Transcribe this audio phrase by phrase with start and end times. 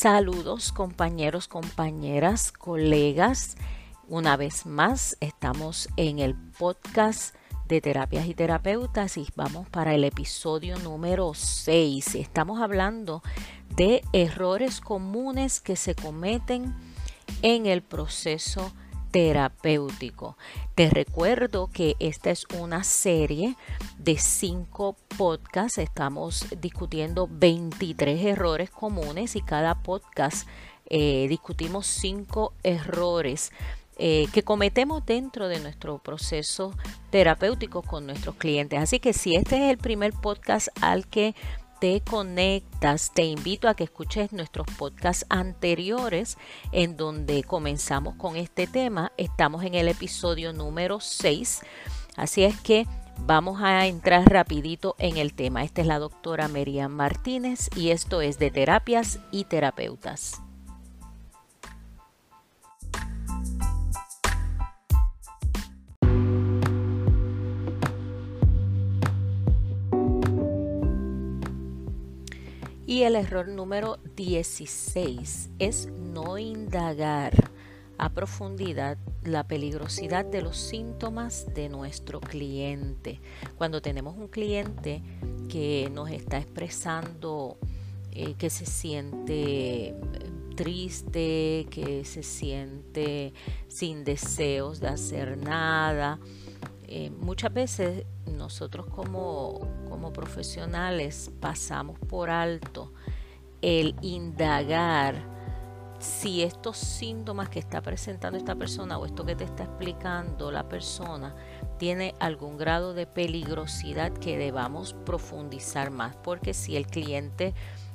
[0.00, 3.58] Saludos compañeros, compañeras, colegas.
[4.08, 7.34] Una vez más estamos en el podcast
[7.68, 12.14] de terapias y terapeutas y vamos para el episodio número 6.
[12.14, 13.22] Estamos hablando
[13.76, 16.74] de errores comunes que se cometen
[17.42, 18.72] en el proceso
[19.10, 20.36] terapéutico.
[20.74, 23.56] Te recuerdo que esta es una serie
[23.98, 25.78] de cinco podcasts.
[25.78, 30.48] Estamos discutiendo 23 errores comunes y cada podcast
[30.86, 33.52] eh, discutimos cinco errores
[34.02, 36.72] eh, que cometemos dentro de nuestro proceso
[37.10, 38.78] terapéutico con nuestros clientes.
[38.80, 41.34] Así que si este es el primer podcast al que
[41.80, 46.36] te conectas, te invito a que escuches nuestros podcasts anteriores
[46.72, 49.12] en donde comenzamos con este tema.
[49.16, 51.62] Estamos en el episodio número 6.
[52.16, 52.86] Así es que
[53.18, 55.64] vamos a entrar rapidito en el tema.
[55.64, 60.42] Esta es la doctora Merian Martínez y esto es de terapias y terapeutas.
[72.90, 77.52] Y el error número 16 es no indagar
[77.98, 83.20] a profundidad la peligrosidad de los síntomas de nuestro cliente.
[83.56, 85.02] Cuando tenemos un cliente
[85.48, 87.58] que nos está expresando
[88.10, 89.94] eh, que se siente
[90.56, 93.34] triste, que se siente
[93.68, 96.18] sin deseos de hacer nada,
[96.92, 102.92] eh, muchas veces nosotros como, como profesionales pasamos por alto
[103.62, 105.14] el indagar
[106.00, 110.68] si estos síntomas que está presentando esta persona o esto que te está explicando la
[110.68, 111.36] persona
[111.78, 117.54] tiene algún grado de peligrosidad que debamos profundizar más porque si el cliente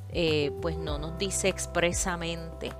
[0.09, 2.71] eh, pues no nos dice expresamente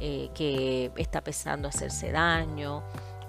[0.00, 2.82] eh, que está pensando hacerse daño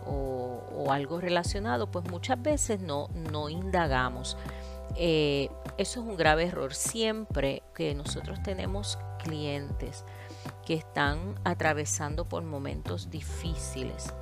[0.05, 4.37] o, algo relacionado, pues muchas veces no, no indagamos.
[4.95, 6.73] Eh, eso es un grave error.
[6.73, 10.03] Siempre que nosotros tenemos clientes
[10.65, 14.13] que están atravesando por momentos difíciles,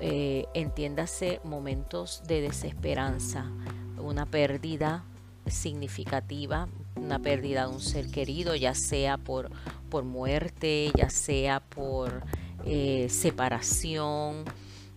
[0.00, 3.50] eh, entiéndase momentos de desesperanza,
[3.98, 5.04] una pérdida
[5.46, 9.50] significativa, una pérdida de un ser querido, ya sea por,
[9.90, 12.22] por muerte, ya sea por
[12.64, 14.44] eh, separación,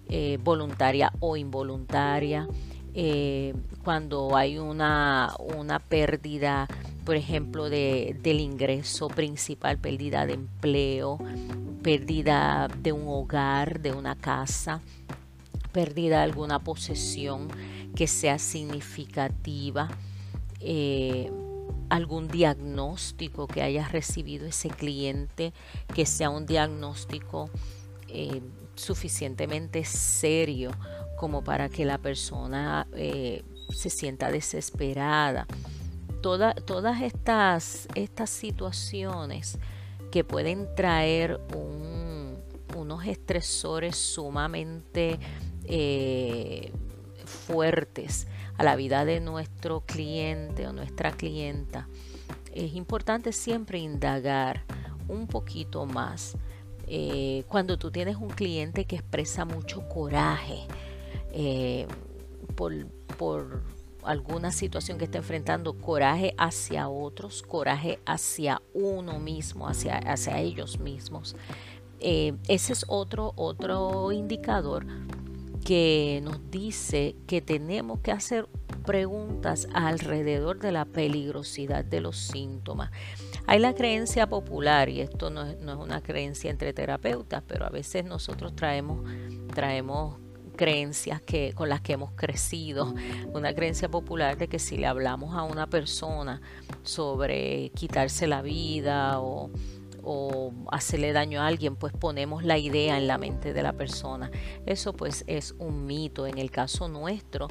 [0.09, 2.47] eh, voluntaria o involuntaria,
[2.94, 3.53] eh,
[3.84, 6.68] cuando hay una, una pérdida,
[7.06, 11.19] por ejemplo, de, del ingreso principal, pérdida de empleo,
[11.84, 14.81] pérdida de un hogar, de una casa,
[15.72, 17.50] pérdida de alguna posesión
[17.95, 19.89] que sea significativa,
[20.59, 21.31] eh,
[21.89, 25.53] algún diagnóstico que haya recibido ese cliente,
[25.94, 27.50] que sea un diagnóstico
[28.77, 30.71] suficientemente serio
[31.17, 35.47] como para que la persona eh, se sienta desesperada.
[36.21, 39.57] todas estas, estas situaciones
[40.11, 41.39] que pueden traer
[42.75, 45.19] unos estresores sumamente
[45.65, 46.71] eh,
[47.25, 48.27] fuertes
[48.57, 51.88] a la vida de nuestro cliente o nuestra clienta,
[52.53, 54.63] es importante siempre indagar
[55.07, 56.35] un poquito más
[56.88, 60.66] eh, cuando tú tienes un cliente que expresa mucho coraje
[61.34, 61.86] eh,
[62.56, 63.62] por,
[64.03, 70.80] alguna situación que está enfrentando, coraje hacia otros, coraje hacia uno mismo, hacia, hacia ellos
[70.80, 71.36] mismos.
[72.00, 74.86] Eh, ese es otro, otro indicador
[75.66, 78.48] que nos dice que tenemos que hacer
[78.88, 82.90] preguntas alrededor de la peligrosidad de los síntomas.
[83.46, 88.06] Hay la creencia popular, y esto no es, una creencia entre terapeutas, pero a veces
[88.06, 89.03] nosotros traemos,
[89.53, 90.16] traemos
[90.56, 92.96] creencias que, con las que hemos crecido.
[93.34, 96.42] Una creencia popular de que si le hablamos a una persona
[96.83, 99.51] sobre quitarse la vida o
[100.09, 104.31] o hacerle daño a alguien, pues ponemos la idea en la mente de la persona.
[104.65, 106.25] Eso pues es un mito.
[106.27, 107.50] En el caso nuestro,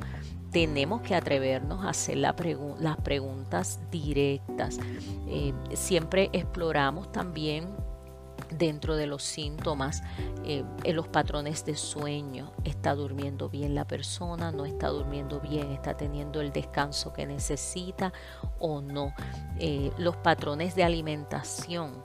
[0.52, 4.78] tenemos que atrevernos a hacer las preguntas directas.
[5.28, 7.76] Eh, siempre exploramos también
[8.50, 10.02] dentro de los síntomas,
[10.44, 12.52] eh, en los patrones de sueño.
[12.64, 14.50] ¿Está durmiendo bien la persona?
[14.50, 15.72] ¿No está durmiendo bien?
[15.72, 18.14] ¿Está teniendo el descanso que necesita
[18.58, 19.12] o no?
[19.58, 22.02] Eh, los patrones de alimentación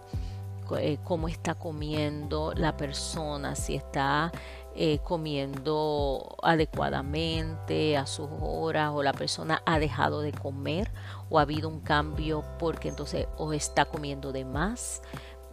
[0.78, 4.32] eh, cómo está comiendo la persona, si está
[4.76, 10.92] eh, comiendo adecuadamente a sus horas o la persona ha dejado de comer
[11.30, 15.02] o ha habido un cambio porque entonces o está comiendo de más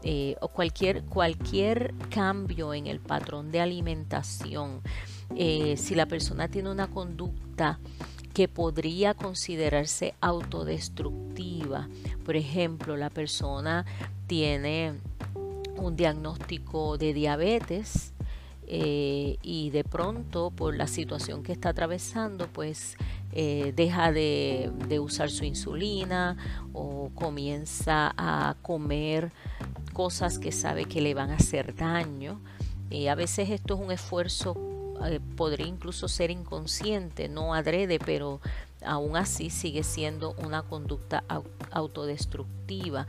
[0.03, 4.82] eh, o cualquier, cualquier cambio en el patrón de alimentación,
[5.37, 7.81] si la persona tiene una conducta
[8.38, 11.88] que podría considerarse autodestructiva,
[12.25, 13.85] por ejemplo, la persona
[14.29, 15.00] tiene
[15.79, 18.13] un diagnóstico de diabetes,
[18.71, 22.99] eh, y de pronto por la situación que está atravesando pues
[23.33, 24.71] eh, deja de,
[25.01, 26.37] usar su insulina
[26.75, 29.33] o comienza a comer
[29.95, 32.43] cosas que sabe que le van a hacer daño.
[32.91, 34.55] y a veces esto es un esfuerzo,
[35.07, 38.43] eh, podría incluso ser inconsciente, no adrede, pero
[38.85, 41.25] aún así sigue siendo una conducta
[41.71, 43.07] autodestructiva.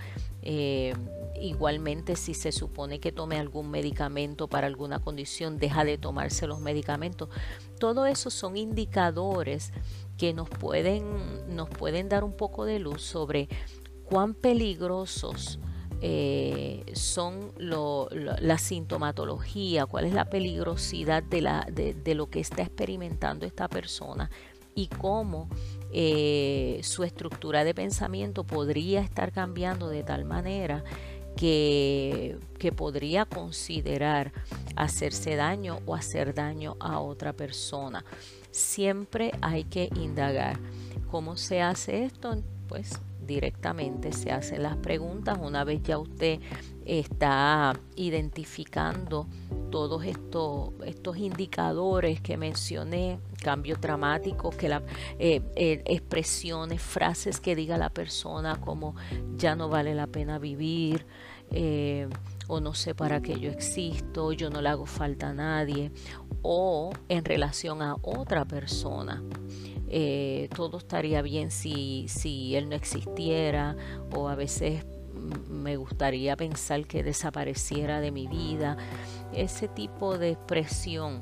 [1.39, 6.59] Igualmente, si se supone que tome algún medicamento para alguna condición, deja de tomarse los
[6.59, 7.30] medicamentos.
[7.80, 9.71] Todo eso son indicadores
[10.18, 13.47] que nos pueden, nos pueden dar un poco de luz sobre
[14.03, 15.59] cuán peligrosos
[16.01, 23.45] eh, son la sintomatología, cuál es la peligrosidad de, la, de lo que está experimentando
[23.45, 24.30] esta persona
[24.75, 25.50] y cómo
[25.91, 30.83] eh, su estructura de pensamiento podría estar cambiando de tal manera
[31.39, 32.38] que,
[32.75, 34.33] podría considerar
[34.75, 38.03] hacerse daño o hacer daño a otra persona.
[38.51, 40.59] Siempre hay que indagar.
[41.09, 42.44] ¿Cómo se hace esto?
[42.68, 46.39] Pues directamente se hacen las preguntas una vez ya usted
[46.86, 49.27] está identificando
[49.69, 54.81] todos estos, estos indicadores que mencioné, cambios dramáticos, que la,
[55.19, 58.95] eh, eh, expresiones, frases que diga la persona como
[59.38, 61.06] ya no vale la pena vivir,
[61.51, 62.07] eh,
[62.48, 65.92] o no sé para qué yo existo, yo no le hago falta a nadie,
[66.42, 69.24] o en relación a otra persona.
[69.88, 73.75] Eh, todo estaría bien si, si él no existiera,
[74.16, 74.86] o a veces
[75.50, 78.78] me gustaría pensar que desapareciera de mi vida,
[79.34, 81.22] ese tipo de expresión.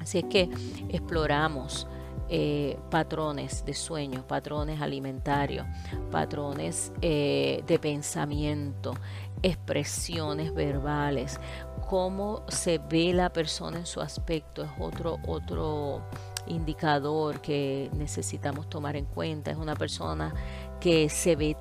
[0.00, 0.48] Así es que
[0.88, 1.86] exploramos
[2.28, 5.66] eh, patrones de sueño, patrones alimentarios,
[6.10, 8.94] patrones de pensamiento,
[9.42, 11.40] expresiones verbales,
[11.88, 16.02] cómo se ve la persona en su aspecto es otro, otro
[16.46, 19.50] indicador que necesitamos tomar en cuenta.
[19.50, 20.34] Es una persona
[20.80, 21.56] que se ve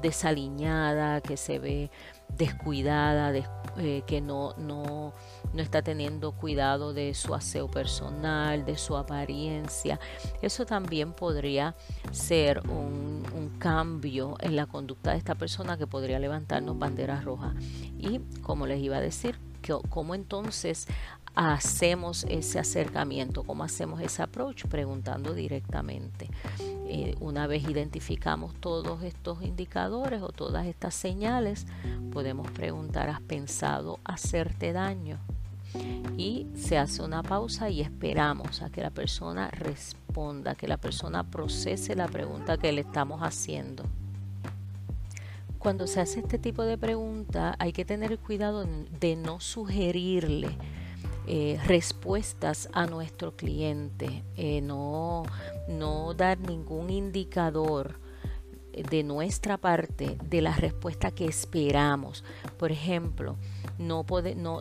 [0.00, 1.90] desaliñada, que se ve
[2.36, 3.32] descuidada,
[3.76, 5.12] eh, que no, no,
[5.52, 10.00] no está teniendo cuidado de su aseo personal, de su apariencia.
[10.40, 11.74] Eso también podría
[12.10, 13.12] ser un,
[13.58, 17.54] cambio en la conducta de esta persona que podría levantarnos banderas rojas.
[17.96, 19.38] Y como les iba a decir,
[19.88, 20.88] ¿cómo entonces
[21.34, 23.42] hacemos ese acercamiento?
[23.42, 24.66] ¿Cómo hacemos ese approach?
[24.66, 26.28] Preguntando directamente.
[26.60, 31.66] Eh, una vez identificamos todos estos indicadores o todas estas señales,
[32.12, 35.18] podemos preguntar, ¿has pensado hacerte daño?
[36.16, 41.24] y se hace una pausa y esperamos a que la persona responda, que la persona
[41.24, 43.84] procese la pregunta que le estamos haciendo.
[45.58, 48.66] Cuando se hace este tipo de pregunta hay que tener cuidado
[49.00, 50.58] de no sugerirle
[51.28, 55.22] eh, respuestas a nuestro cliente, eh, no,
[55.68, 58.00] no dar ningún indicador
[58.72, 62.24] de nuestra parte de la respuesta que esperamos.
[62.56, 63.36] Por ejemplo,
[63.78, 64.04] no,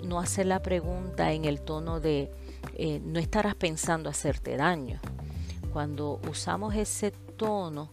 [0.04, 2.32] no, hacer la pregunta en el tono de
[2.76, 5.00] eh, no estarás pensando hacerte daño.
[5.74, 7.90] Cuando usamos ese tono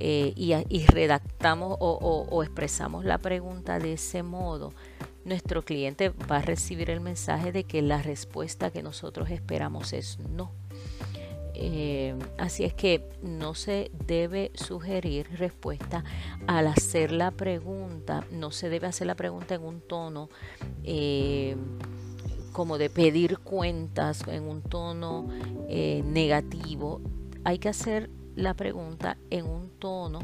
[0.00, 4.72] y, redactamos o, expresamos la pregunta de ese modo,
[5.28, 10.18] nuestro cliente va a recibir el mensaje de que la respuesta que nosotros esperamos es
[10.18, 10.52] no.
[11.60, 16.04] Eh, así es que no se debe sugerir respuesta
[16.46, 20.30] al hacer la pregunta, no se debe hacer la pregunta en un tono
[20.84, 21.56] eh,
[22.52, 25.28] como de pedir cuentas, en un tono
[25.68, 27.00] eh, negativo.
[27.42, 30.20] Hay que hacer la pregunta en un tono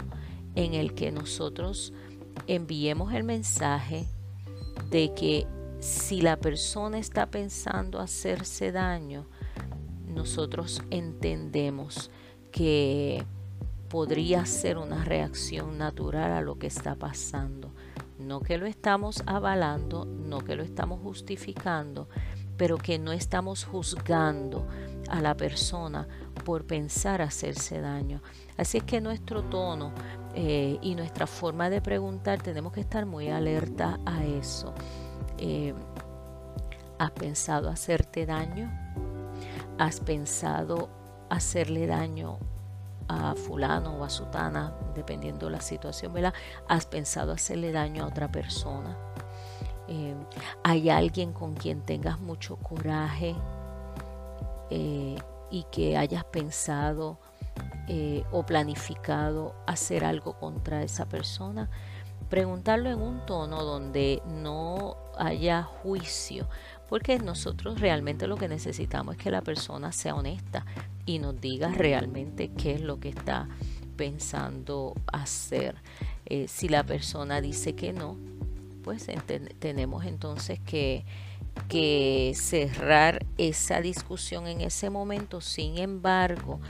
[0.55, 1.93] en el que nosotros
[2.47, 4.07] enviemos el mensaje
[4.91, 5.47] de que
[5.81, 9.27] si la persona está pensando hacerse daño,
[10.07, 12.11] nosotros entendemos
[12.51, 13.25] que
[13.89, 17.71] podría ser una reacción natural a lo que está pasando.
[18.19, 22.09] No que lo estamos avalando, no que lo estamos justificando,
[22.57, 24.67] pero que no estamos juzgando
[25.09, 26.09] a la persona
[26.45, 28.23] por pensar hacerse daño.
[28.57, 29.93] Así es que nuestro tono
[30.37, 34.75] eh, y nuestra forma de preguntar tenemos que estar muy alerta a eso.
[35.39, 35.75] Eh,
[36.99, 38.71] ¿Has pensado hacerte daño?
[39.79, 40.89] ¿Has pensado
[41.31, 42.39] hacerle daño
[43.09, 46.35] a fulano o a sutana, dependiendo de la situación, ¿verdad?
[46.69, 48.97] ¿Has pensado hacerle daño a otra persona?
[49.87, 50.17] Eh,
[50.65, 53.37] hay alguien con quien tengas mucho coraje
[54.71, 57.19] y que hayas pensado
[57.89, 61.69] eh, o planificado hacer algo contra esa persona.
[62.31, 66.49] Preguntarlo en un tono donde no haya juicio,
[66.89, 70.65] porque nosotros realmente lo que necesitamos es que la persona sea honesta
[71.07, 73.49] y nos diga realmente qué es lo que está
[73.97, 75.77] pensando hacer.
[76.27, 78.17] Eh, si la persona dice que no,
[78.83, 79.07] pues
[79.59, 81.05] tenemos entonces que,
[81.69, 85.41] que cerrar esa discusión en ese momento.
[85.41, 86.61] Sin embargo,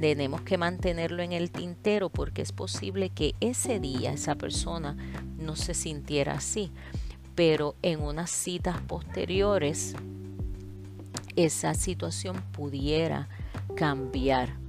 [0.00, 4.96] tenemos que mantenerlo en el tintero porque es posible que ese día esa persona
[5.38, 6.70] no se sintiera así,
[7.34, 9.94] pero en unas citas posteriores
[11.36, 13.28] esa situación pudiera
[13.74, 14.62] cambiar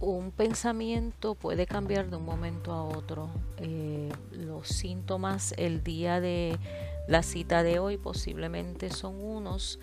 [0.00, 3.30] un pensamiento puede cambiar de un momento a otro.
[3.58, 6.56] Eh, los síntomas el día de
[7.08, 9.80] la cita de hoy posiblemente son unos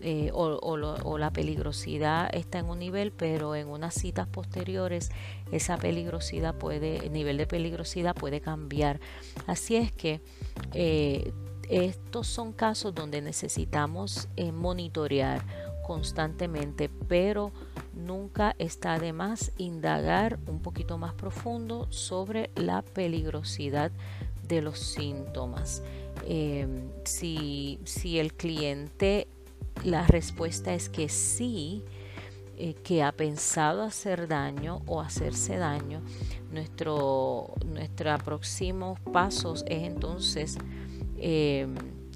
[0.00, 5.10] eh, o, la peligrosidad está en un nivel, pero en unas citas posteriores
[5.50, 9.00] esa peligrosidad puede, el nivel de peligrosidad puede cambiar.
[9.46, 10.20] Así es que
[10.74, 11.32] eh,
[11.70, 15.42] estos son casos donde necesitamos monitorear
[15.86, 17.52] constantemente, pero
[17.94, 23.92] nunca está de más indagar un poquito más profundo sobre la peligrosidad
[24.48, 25.82] de los síntomas.
[26.26, 27.78] Em, si,
[28.18, 29.26] el cliente,
[29.84, 31.82] la respuesta es que sí,
[32.56, 36.02] eh, que ha pensado hacer daño o hacerse daño,
[36.52, 40.56] nuestro, nuestros próximos pasos es entonces
[41.18, 41.74] em,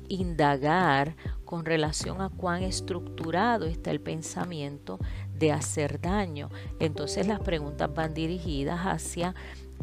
[0.08, 4.98] indagar con relación a cuán estructurado está el pensamiento
[5.38, 6.50] de hacer daño.
[6.80, 9.34] Entonces las preguntas van dirigidas hacia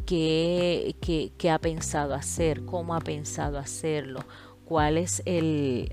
[0.05, 0.95] qué,
[1.51, 4.21] ha pensado hacer, cómo ha pensado hacerlo,
[4.65, 5.89] cuál es el,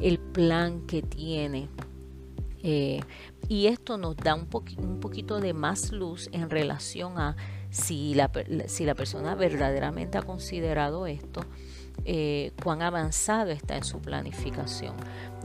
[0.00, 1.68] el, plan que tiene.
[2.62, 3.00] Eh,
[3.48, 7.36] y esto nos da un, un, poquito de más luz en relación a
[7.70, 8.30] si la,
[8.66, 11.42] si la persona verdaderamente ha considerado esto
[12.04, 14.94] eh, cuán avanzado está en su planificación.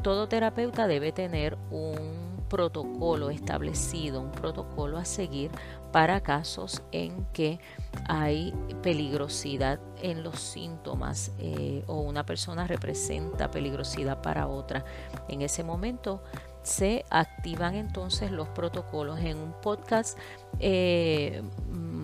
[0.03, 5.51] Todo terapeuta debe tener un protocolo establecido, un protocolo a seguir
[5.93, 7.61] para casos en que
[8.09, 8.53] hay
[8.83, 14.83] peligrosidad en los síntomas eh, o una persona representa peligrosidad para otra.
[15.29, 16.21] En ese momento
[16.61, 20.17] se activan entonces los protocolos en un podcast.
[20.59, 21.41] Eh,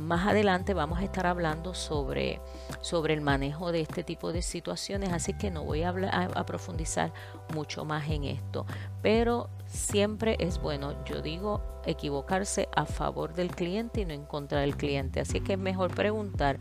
[0.07, 2.41] más adelante vamos a estar hablando sobre,
[2.81, 7.13] sobre el manejo de este tipo de situaciones, así que no voy a, a, profundizar
[7.53, 8.65] mucho más en esto.
[9.01, 14.61] Pero siempre es bueno, yo digo, equivocarse a favor del cliente y no en contra
[14.61, 15.19] del cliente.
[15.19, 16.59] Así que es mejor preguntar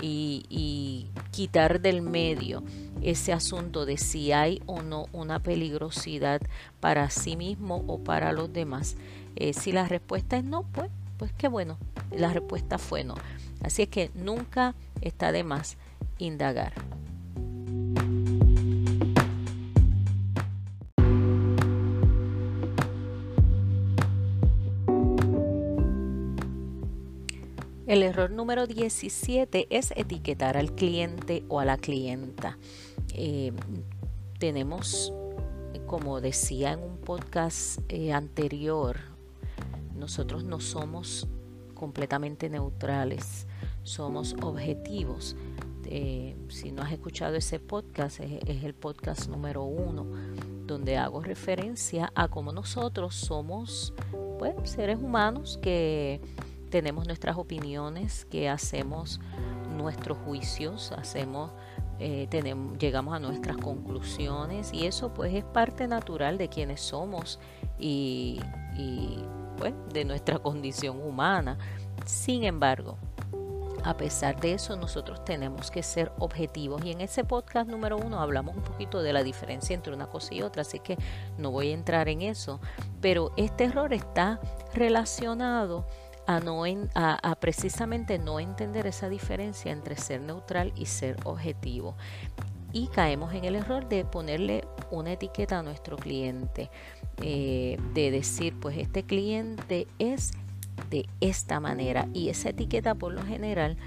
[0.00, 2.62] y, y, quitar del medio
[3.02, 6.40] ese asunto de si hay o no una peligrosidad
[6.80, 8.96] para sí mismo o para los demás.
[9.36, 11.78] Eh, si la respuesta es no, pues pues qué bueno,
[12.10, 13.14] la respuesta fue no.
[13.62, 15.76] Así es que nunca está de más
[16.18, 16.72] indagar.
[27.86, 32.58] El error número 17 es etiquetar al cliente o a la clienta.
[33.12, 33.52] Eh,
[34.38, 35.12] tenemos,
[35.86, 39.13] como decía en un podcast eh, anterior,
[39.94, 41.26] nosotros no somos
[41.74, 43.46] completamente neutrales,
[43.82, 45.36] somos objetivos.
[45.86, 50.06] Eh, si no has escuchado ese podcast, es, el podcast número uno,
[50.66, 53.92] donde hago referencia a cómo nosotros somos
[54.38, 56.20] pues, seres humanos que
[56.70, 59.20] tenemos nuestras opiniones, que hacemos
[59.76, 61.50] nuestros juicios, hacemos,
[61.98, 62.28] eh,
[62.78, 67.38] llegamos a nuestras conclusiones y eso pues es parte natural de quienes somos
[67.78, 68.40] y
[69.56, 71.58] pues, de nuestra condición humana.
[72.06, 72.98] Sin embargo,
[73.84, 76.82] a pesar de eso, nosotros tenemos que ser objetivos.
[76.84, 80.34] Y en ese podcast número uno hablamos un poquito de la diferencia entre una cosa
[80.34, 80.96] y otra, así que
[81.36, 82.60] no voy a entrar en eso.
[83.02, 84.40] Pero este error está
[84.72, 85.86] relacionado
[86.26, 91.94] a, no a, precisamente no entender esa diferencia entre ser neutral y ser objetivo.
[92.74, 96.70] Y caemos en el error de ponerle una etiqueta a nuestro cliente.
[97.22, 100.32] Eh, de decir, pues este cliente es
[100.90, 103.78] de esta manera y esa etiqueta por lo general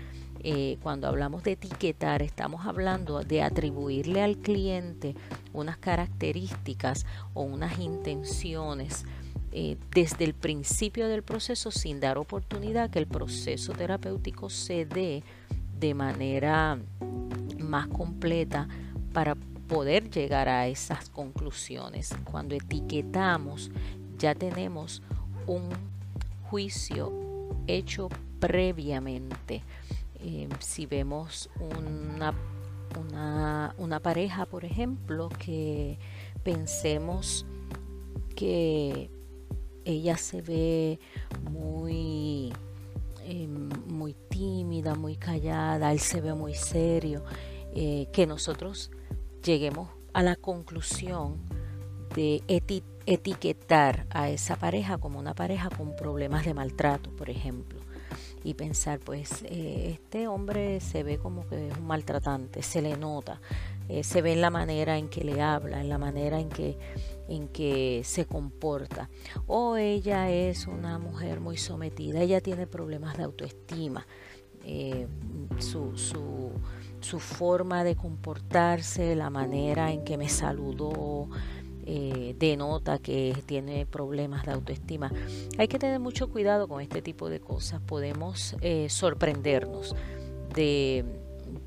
[0.43, 5.15] eh, cuando hablamos de etiquetar, estamos hablando de atribuirle al cliente
[5.51, 9.05] unas características o unas intenciones
[9.51, 15.23] eh, desde el principio del proceso sin dar oportunidad que el proceso terapéutico se dé
[15.79, 16.79] de manera
[17.59, 18.67] más completa
[19.13, 19.35] para
[19.67, 22.15] poder llegar a esas conclusiones.
[22.23, 23.71] Cuando etiquetamos
[24.17, 25.01] ya tenemos
[25.45, 25.69] un
[26.49, 27.11] juicio
[27.67, 29.63] hecho previamente.
[30.19, 32.33] Eh, si vemos una,
[33.77, 35.99] una, pareja, por ejemplo, que
[36.43, 37.45] pensemos
[38.35, 39.11] que
[39.85, 40.99] ella se ve
[41.51, 42.53] muy,
[43.23, 43.47] eh,
[44.07, 47.25] muy tímida, muy callada, él se ve muy serio,
[47.75, 48.89] eh, que nosotros
[49.43, 51.41] lleguemos a la conclusión
[52.15, 52.41] de
[53.05, 57.79] etiquetar a esa pareja como una pareja con problemas de maltrato, por ejemplo,
[58.45, 62.95] y pensar, pues eh, este hombre se ve como que es un maltratante, se le
[62.95, 63.41] nota,
[63.89, 66.77] eh, se ve en la manera en que le habla, en la manera en que,
[67.27, 69.09] en que se comporta.
[69.45, 74.05] O ella es una mujer muy sometida, ella tiene problemas de autoestima,
[74.63, 75.07] eh,
[75.59, 76.51] su, su,
[76.99, 81.29] su forma de comportarse, la manera en que me saludó,
[81.89, 85.09] eh, denota que tiene problemas de autoestima.
[85.57, 87.79] Hay que tener mucho cuidado con este tipo de cosas.
[87.79, 89.95] Podemos eh, sorprendernos
[90.53, 91.05] de,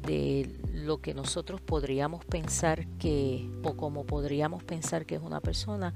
[0.03, 5.95] de, lo que nosotros podríamos pensar que, o como podríamos pensar que es una persona,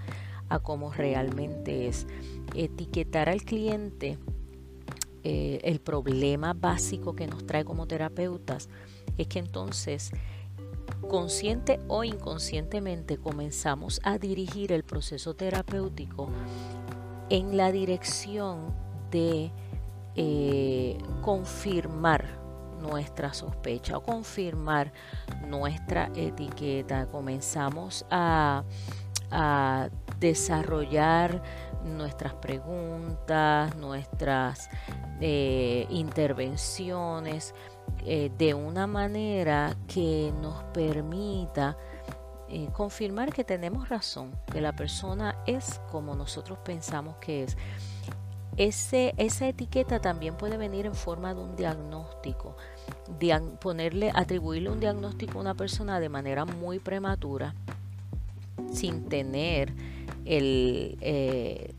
[0.48, 2.06] a cómo realmente es.
[2.54, 4.18] Etiquetar al cliente
[5.22, 8.68] eh, el problema básico que nos trae como terapeutas
[9.16, 10.10] es que entonces
[11.08, 16.28] consciente o inconscientemente comenzamos a dirigir el proceso terapéutico
[17.30, 18.74] en la dirección
[19.10, 19.50] de
[20.16, 22.43] eh, confirmar
[22.84, 24.92] nuestra sospecha o confirmar
[25.46, 27.06] nuestra etiqueta.
[27.06, 28.62] Comenzamos a,
[30.20, 31.42] desarrollar
[31.82, 34.70] nuestras preguntas, nuestras
[35.20, 37.52] eh, intervenciones
[38.06, 41.76] eh, de una manera que nos permita
[42.49, 47.56] eh, confirmar que tenemos razón, que la persona es como nosotros pensamos que es.
[48.56, 52.56] Ese, esa etiqueta también puede venir en forma de un diagnóstico,
[53.60, 57.54] ponerle, atribuirle un diagnóstico a una persona de manera muy prematura,
[58.73, 59.73] sin tener
[60.25, 61.75] el, eh,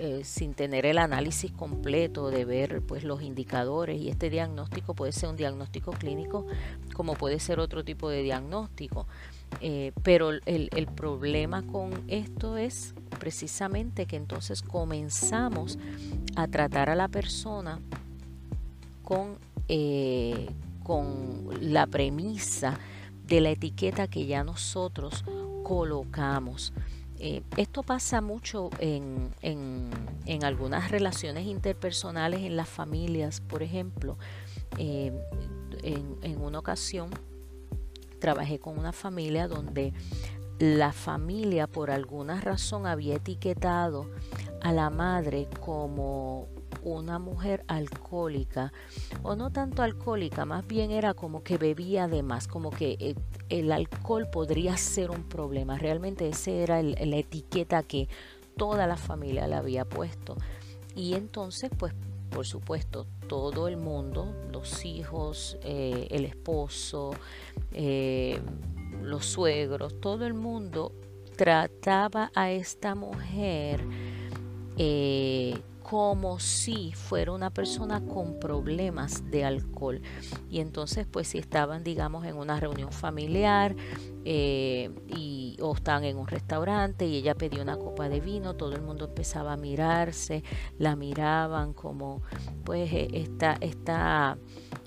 [0.00, 5.10] eh, sin tener el análisis completo de ver pues los indicadores y este diagnóstico puede
[5.10, 6.46] ser un diagnóstico clínico
[6.94, 9.06] como puede ser otro tipo de diagnóstico.
[9.60, 15.78] Eh, pero el, el, problema con esto es precisamente que entonces comenzamos
[16.36, 17.80] a tratar a la persona
[19.02, 19.38] con,
[19.68, 20.48] eh,
[20.82, 22.78] con la premisa
[23.26, 25.24] de la etiqueta que ya nosotros
[25.62, 26.72] colocamos.
[27.20, 34.16] Eh, esto pasa mucho en, en, algunas relaciones interpersonales en las familias, por ejemplo.
[34.78, 35.12] Eh,
[35.82, 37.10] en, en una ocasión
[38.20, 39.92] trabajé con una familia donde
[40.58, 44.10] la familia por alguna razón había etiquetado
[44.60, 46.48] a la madre como
[46.82, 48.72] una mujer alcohólica,
[49.22, 53.14] o no tanto alcohólica, más bien era como que bebía de más, como que eh,
[53.48, 55.78] el alcohol podría ser un problema.
[55.78, 58.08] Realmente esa era la etiqueta que
[58.56, 60.36] toda la familia le había puesto.
[60.94, 61.94] Y entonces, pues,
[62.30, 67.12] por supuesto, todo el mundo, los hijos, eh, el esposo,
[67.72, 68.40] eh,
[69.02, 70.92] los suegros, todo el mundo
[71.36, 73.80] trataba a esta mujer
[75.88, 80.02] como si fuera una persona con problemas de alcohol.
[80.50, 83.74] Y entonces, pues si estaban, digamos, en una reunión familiar
[84.26, 88.74] eh, y, o estaban en un restaurante y ella pedía una copa de vino, todo
[88.74, 90.44] el mundo empezaba a mirarse,
[90.78, 92.20] la miraban como,
[92.64, 94.36] pues, eh, esta, esta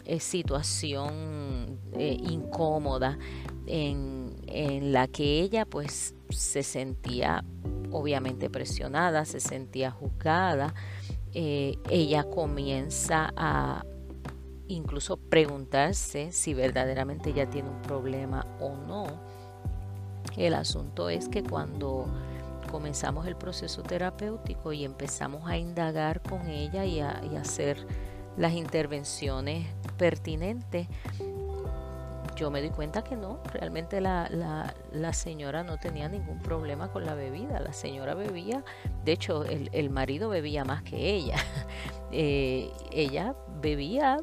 [0.05, 3.17] eh, situación incómoda
[3.65, 7.43] en, en la que ella, pues, se sentía
[7.91, 10.73] obviamente presionada, se sentía juzgada.
[11.33, 13.85] Eh, ella comienza a
[14.67, 19.05] incluso preguntarse si verdaderamente ella tiene un problema o no.
[20.37, 22.07] El asunto es que cuando
[22.69, 27.85] comenzamos el proceso terapéutico y empezamos a indagar con ella y a, y a hacer
[28.37, 29.67] las intervenciones
[29.97, 30.87] pertinentes,
[32.35, 34.29] yo me di cuenta que no, realmente la,
[34.91, 38.63] la, señora no tenía ningún problema con la bebida, la señora bebía,
[39.03, 41.35] de hecho el, el marido bebía más que ella,
[42.11, 44.17] eh, ella bebía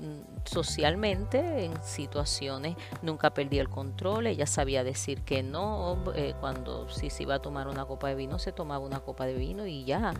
[0.00, 6.88] mm, socialmente en situaciones nunca perdí el control, ella sabía decir que no, eh, cuando
[6.88, 9.66] si se iba a tomar una copa de vino se tomaba una copa de vino
[9.66, 10.14] y ya.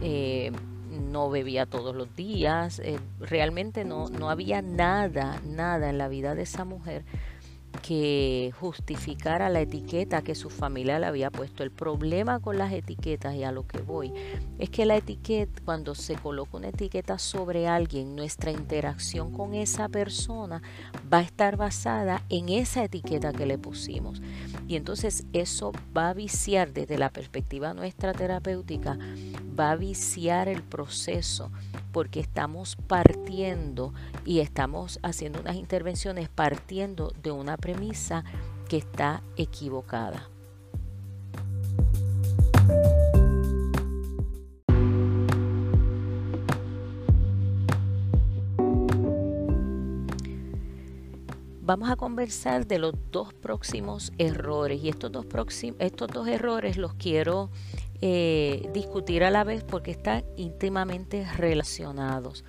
[0.00, 0.52] Eh,
[0.90, 6.34] no bebía todos los días, eh, realmente no, no había nada, nada en la vida
[6.34, 7.04] de esa mujer
[7.82, 11.62] que justificara la etiqueta que su familia le había puesto.
[11.62, 14.12] El problema con las etiquetas y a lo que voy
[14.58, 19.88] es que la etiqueta, cuando se coloca una etiqueta sobre alguien, nuestra interacción con esa
[19.88, 20.62] persona
[21.12, 24.20] va a estar basada en esa etiqueta que le pusimos.
[24.68, 28.98] Y entonces eso va a viciar desde la perspectiva nuestra terapéutica,
[29.58, 31.50] va a viciar el proceso
[31.92, 33.92] porque estamos partiendo
[34.24, 38.24] y estamos haciendo unas intervenciones partiendo de una premisa
[38.68, 40.28] que está equivocada.
[51.70, 55.24] Vamos a conversar de los dos próximos errores y estos dos,
[55.78, 57.48] estos dos errores los quiero
[58.02, 62.44] eh, discutir a la vez porque están íntimamente relacionados.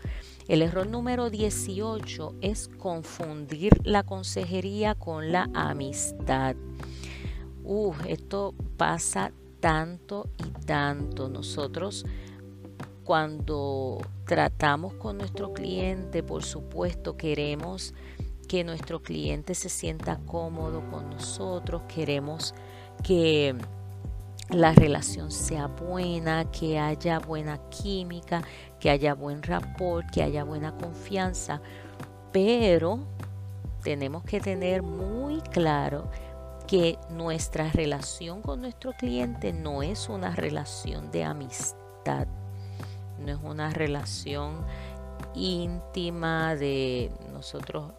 [0.48, 6.56] El error número 18 es confundir la consejería con la amistad.
[7.64, 11.30] Uh, esto pasa tanto y tanto.
[11.30, 12.06] Nosotros
[13.04, 17.94] cuando tratamos con nuestro cliente, por supuesto, queremos
[18.48, 22.54] que nuestro cliente se sienta cómodo con nosotros, queremos
[23.04, 23.56] que
[24.52, 28.42] la relación sea buena, que haya buena química,
[28.80, 31.62] que haya buen rapport, que haya buena confianza,
[32.32, 33.00] pero
[33.82, 36.10] tenemos que tener muy claro
[36.68, 42.28] que nuestra relación con nuestro cliente no es una relación de amistad,
[43.20, 44.66] no es una relación
[45.34, 47.94] íntima de nosotros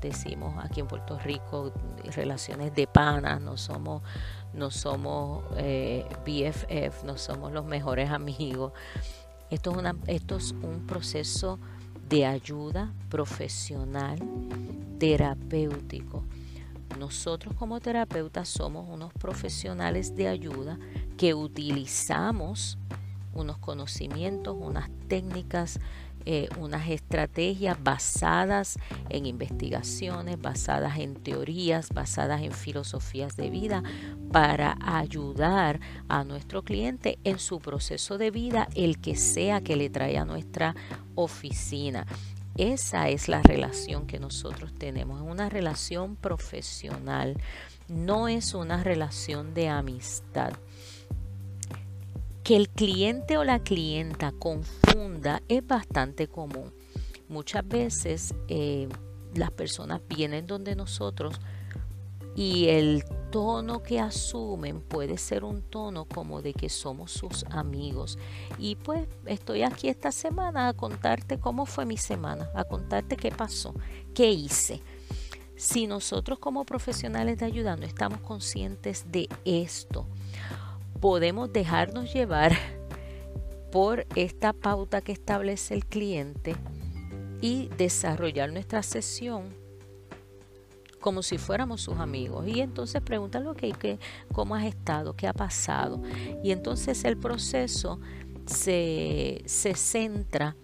[0.00, 1.72] decimos aquí en Puerto Rico
[2.14, 4.02] relaciones de panas, no somos
[4.54, 8.72] no somos eh, BFF, no somos los mejores amigos.
[9.50, 11.58] Esto es, esto es un proceso
[12.08, 14.18] de ayuda profesional,
[14.98, 16.24] terapéutico.
[16.98, 20.78] Nosotros como terapeutas somos unos profesionales de ayuda
[21.16, 22.78] que utilizamos
[23.34, 25.80] unos conocimientos, unas técnicas,
[26.24, 33.82] eh, unas estrategias basadas en investigaciones, basadas en teorías, basadas en filosofías de vida
[34.30, 39.90] para ayudar a nuestro cliente en su proceso de vida, el que sea que le
[39.90, 40.74] trae a nuestra
[41.14, 42.06] oficina.
[42.56, 47.38] Esa es la relación que nosotros tenemos, es una relación profesional,
[47.88, 50.52] no es una relación de amistad.
[52.44, 56.72] Que el cliente o la clienta confunda es bastante común.
[57.28, 58.88] Muchas veces eh,
[59.34, 61.40] las personas vienen donde nosotros
[62.34, 68.18] y el tono que asumen puede ser un tono como de que somos sus amigos.
[68.58, 73.30] Y pues estoy aquí esta semana a contarte cómo fue mi semana, a contarte qué
[73.30, 73.74] pasó,
[74.14, 74.82] qué hice.
[75.56, 80.06] Si nosotros como profesionales de ayuda no estamos conscientes de esto,
[81.02, 82.52] podemos dejarnos llevar
[83.72, 86.54] por esta pauta que establece el cliente
[87.40, 89.60] y desarrollar nuestra sesión
[91.00, 92.46] como si fuéramos sus amigos.
[92.46, 93.98] Y entonces pregúntale, okay, ¿qué,
[94.32, 95.16] ¿cómo has estado?
[95.16, 96.00] ¿Qué ha pasado?
[96.44, 97.98] Y entonces el proceso
[98.46, 100.54] se, se centra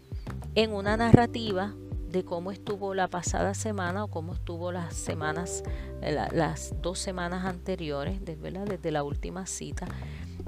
[0.54, 1.74] en una narrativa
[2.08, 5.62] de cómo estuvo la pasada semana o cómo estuvo las semanas,
[6.00, 9.86] eh, las dos semanas anteriores, desde la última cita.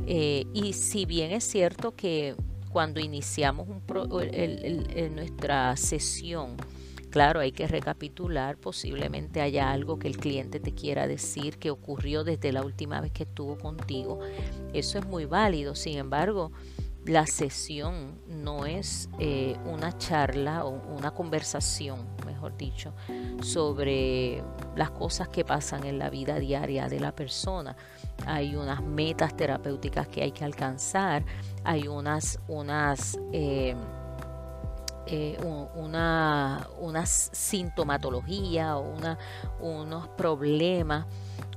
[0.07, 2.35] Eh, y si bien es cierto que
[2.71, 3.69] cuando iniciamos
[5.11, 6.57] nuestra sesión,
[7.11, 12.25] claro, hay que recapitular, posiblemente haya algo que el cliente te quiera decir que ocurrió
[12.25, 14.21] desde la última vez que estuvo contigo.
[14.73, 16.53] Eso es muy válido, sin embargo,
[17.11, 22.95] la sesión no es eh, una charla o una conversación, mejor dicho,
[23.43, 24.45] sobre
[24.77, 27.77] las cosas que pasan en la vida diaria de la persona.
[28.27, 31.25] Hay unas metas terapéuticas que hay que alcanzar,
[31.65, 33.75] hay unas, unas eh,
[35.07, 35.37] eh,
[35.75, 36.65] una,
[37.05, 38.95] sintomatología o
[39.59, 41.07] unos problemas,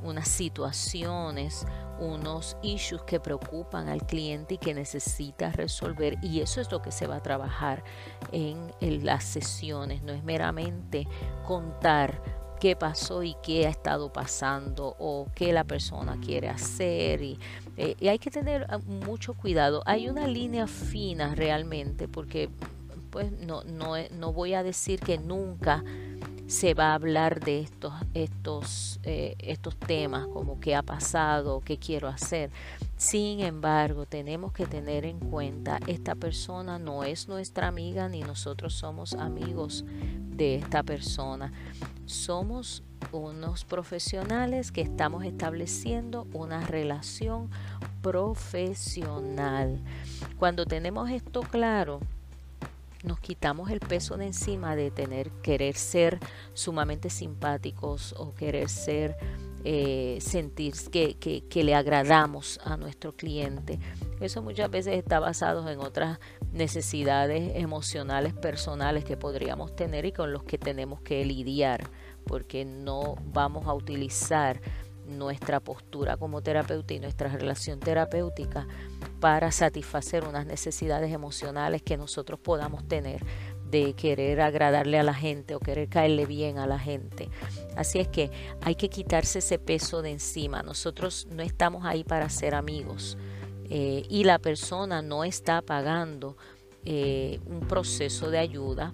[0.04, 1.68] unas situaciones
[2.00, 6.92] unos issues que preocupan al cliente y que necesita resolver y eso es lo que
[6.92, 7.84] se va a trabajar
[8.32, 8.72] en,
[9.06, 11.08] las sesiones, no es meramente
[11.46, 12.22] contar
[12.60, 17.40] qué pasó y qué ha estado pasando o qué la persona quiere hacer y,
[17.78, 19.84] eh, y hay que tener ah, mucho cuidado.
[19.86, 22.50] Hay una línea fina realmente porque
[23.10, 25.84] pues no, no, no voy a decir que nunca
[26.54, 31.80] se va a hablar de estos, estos, eh, estos temas, como qué ha pasado, qué
[31.80, 32.52] quiero hacer.
[32.96, 38.76] Sin embargo, tenemos que tener en cuenta, esta persona no es nuestra amiga ni nosotros
[38.76, 39.84] somos amigos
[40.30, 41.52] de esta persona.
[42.06, 47.50] Somos unos profesionales que estamos estableciendo una relación
[48.04, 49.80] profesional.
[50.38, 52.00] Cuando tenemos esto claro,
[53.04, 56.20] nos quitamos el peso de encima de tener querer ser
[56.54, 59.18] sumamente simpáticos o querer ser
[59.66, 63.80] eh, sentir que, que, le agradamos a nuestro cliente.
[64.20, 66.20] Eso muchas veces está basado en otras
[66.52, 71.90] necesidades emocionales personales que podríamos tener y con los que tenemos que lidiar,
[72.26, 74.60] porque no vamos a utilizar
[75.06, 78.68] nuestra postura como terapeuta y nuestra relación terapéutica
[79.20, 83.24] para satisfacer unas necesidades emocionales que nosotros podamos tener
[83.70, 87.30] de querer agradarle a la gente o querer caerle bien a la gente.
[87.76, 88.30] Así es que
[88.62, 90.62] hay que quitarse ese peso de encima.
[90.62, 93.18] Nosotros no estamos ahí para ser amigos
[93.70, 96.38] eh, y la persona no está pagando
[96.86, 98.94] eh, un proceso de ayuda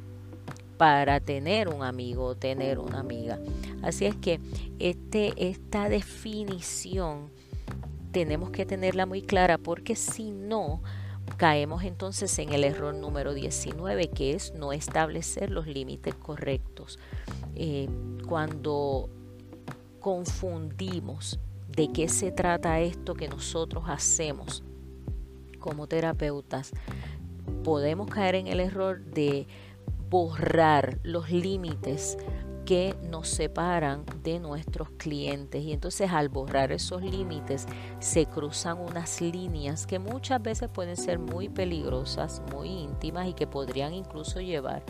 [0.79, 3.37] para tener un amigo o tener una amiga.
[3.81, 4.39] Así es que
[4.79, 7.31] este, esta definición
[8.13, 10.81] tenemos que tenerla muy clara porque si no,
[11.35, 16.97] caemos entonces en el error número 19 que es no establecer los límites correctos.
[17.55, 17.89] Eh,
[18.25, 19.09] cuando
[19.99, 24.63] confundimos de qué se trata esto que nosotros hacemos
[25.59, 26.71] como terapeutas,
[27.65, 29.45] podemos caer en el error de
[30.09, 32.17] borrar los límites
[32.65, 37.65] que nos separan de nuestros clientes y entonces al borrar esos límites
[37.97, 43.47] se cruzan unas líneas que muchas veces pueden ser muy peligrosas, muy íntimas y que
[43.47, 44.83] podrían incluso llevar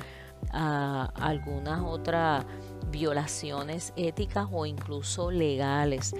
[0.51, 2.45] a algunas otras
[2.91, 6.13] violaciones éticas o incluso legales.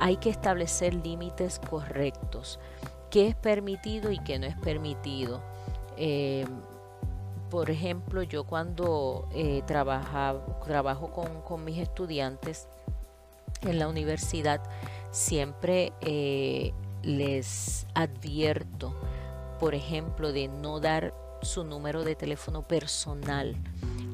[0.00, 2.58] Hay que establecer límites correctos,
[3.10, 5.42] qué es permitido y qué no es permitido.
[5.98, 6.46] Eh,
[7.54, 11.12] por ejemplo, yo cuando eh, trabajo
[11.46, 12.66] con, mis estudiantes
[13.62, 14.60] en la universidad,
[15.12, 16.72] siempre eh,
[17.04, 18.92] les advierto,
[19.60, 23.54] por ejemplo, de no dar su número de teléfono personal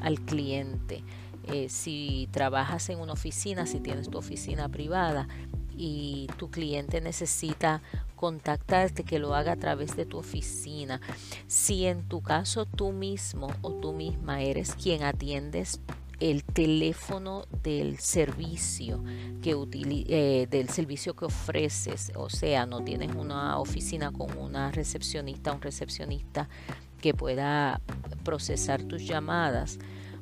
[0.03, 1.03] al cliente.
[1.45, 5.29] Eh, si trabajas en una oficina, si tienes tu oficina privada
[5.83, 7.81] y tu cliente necesita
[8.15, 11.01] contactarte, que lo haga a través de tu oficina.
[11.47, 15.81] Si en tu caso tú mismo o tú misma eres quien atiendes
[16.21, 19.03] el teléfono del servicio
[19.41, 25.51] que eh, del servicio que ofreces, o sea, no tienes una oficina con una recepcionista,
[25.55, 26.51] un recepcionista
[27.01, 27.81] que pueda
[28.23, 29.79] procesar tus llamadas,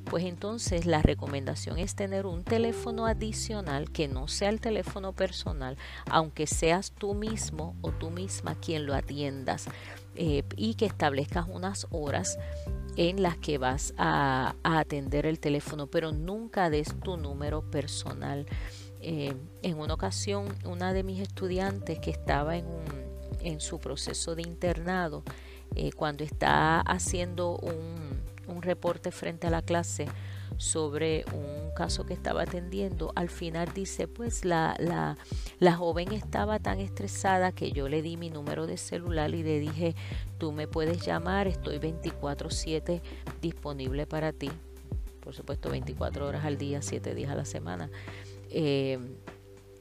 [0.08, 5.76] pues entonces la recomendación es tener un teléfono adicional que no sea el teléfono personal,
[6.10, 9.66] aunque seas tú mismo o tú misma quien lo atiendas
[10.14, 12.38] eh, y que establezcas unas horas
[12.96, 18.46] en las que vas a, atender el teléfono, pero nunca des tu número personal.
[19.00, 22.66] Eh, en una ocasión, una de mis estudiantes que estaba en,
[23.42, 25.22] en su proceso de internado,
[25.76, 28.07] eh, cuando está haciendo un
[28.48, 30.06] un reporte frente a la clase
[30.56, 35.16] sobre un caso que estaba atendiendo, al final dice, pues la, la,
[35.60, 39.60] la, joven estaba tan estresada que yo le di mi número de celular y le
[39.60, 39.94] dije,
[40.38, 43.00] tú me puedes llamar, estoy 24/7
[43.40, 44.50] disponible para ti.
[45.20, 47.90] Por supuesto, 24 horas al día, 7 días a la semana.
[48.50, 48.98] Eh,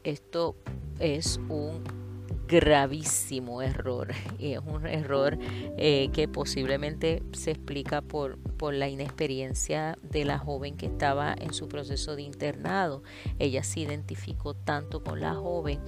[0.03, 0.55] esto
[0.99, 2.06] es un
[2.47, 9.97] gravísimo error y es un error eh, que posiblemente se explica por, por la inexperiencia
[10.01, 13.03] de la joven que estaba en su proceso de internado.
[13.39, 15.79] Ella se identificó tanto con la joven,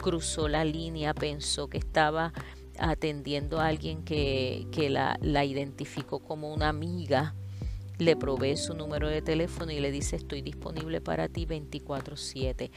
[0.00, 2.32] cruzó la línea, pensó que estaba
[2.78, 7.34] atendiendo a alguien que, que la, la identificó como una amiga
[7.98, 12.70] le provee su número de teléfono y le dice estoy disponible para ti 24/7.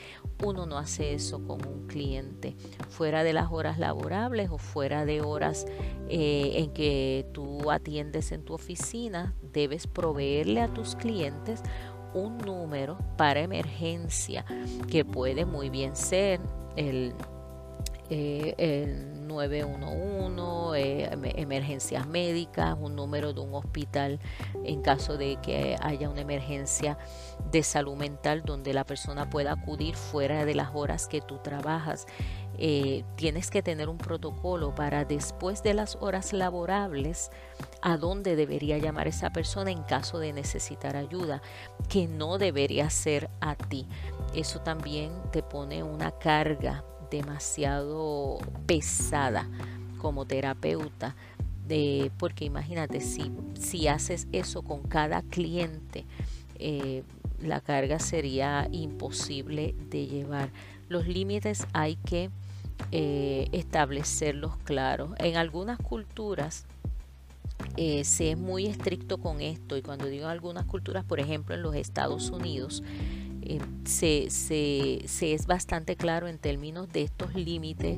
[0.44, 2.56] Uno no hace eso con un cliente
[2.90, 5.66] fuera de las horas laborables o fuera de horas
[6.10, 9.36] eh, en que tú atiendes en tu oficina.
[9.54, 11.62] Debes proveerle a tus clientes
[12.14, 14.46] un número para emergencia
[14.90, 16.42] que puede muy bien ser
[16.76, 17.14] el
[18.10, 24.20] eh, el 911, eh, emergencias médicas, un número de un hospital
[24.64, 26.98] en caso de que haya una emergencia
[27.52, 32.06] de salud mental donde la persona pueda acudir fuera de las horas que tú trabajas.
[32.58, 37.32] eh, tienes que tener un protocolo para después de las horas laborables
[37.82, 41.42] a dónde debería llamar esa persona en caso de necesitar ayuda,
[41.90, 43.88] que no debería ser a ti.
[44.36, 49.48] Eso también te pone una carga demasiado pesada
[50.00, 51.16] como terapeuta.
[51.68, 56.06] De, porque imagínate, si, si haces eso con cada cliente,
[56.56, 57.04] eh,
[57.40, 60.50] la carga sería imposible de llevar.
[60.90, 62.30] Los límites hay que
[62.92, 65.12] eh, establecerlos claros.
[65.20, 66.66] En algunas culturas
[67.78, 71.62] eh, se es muy estricto con esto y cuando digo algunas culturas, por ejemplo en
[71.62, 72.84] los Estados Unidos,
[73.44, 77.98] eh, se, se, es bastante claro en términos de estos límites,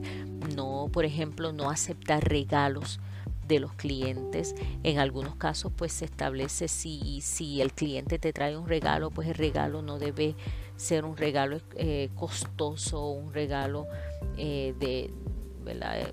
[0.56, 3.00] no, por ejemplo, no aceptar regalos
[3.48, 4.56] de los clientes.
[4.84, 9.28] En algunos casos, pues se establece si, si el cliente te trae un regalo, pues
[9.28, 10.36] el regalo no debe
[10.78, 13.88] ser un regalo eh, costoso, un regalo
[14.38, 15.14] eh, de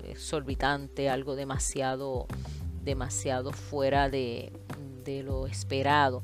[0.09, 2.27] exorbitante, algo demasiado,
[2.83, 4.51] demasiado fuera de
[5.23, 6.23] lo esperado.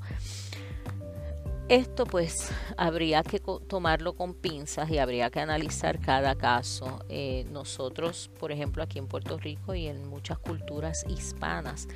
[1.69, 7.03] Esto pues habría que tomarlo con pinzas y habría que analizar cada caso.
[7.09, 11.89] Eh, nosotros, por ejemplo, aquí en Puerto Rico y en muchas culturas hispanas,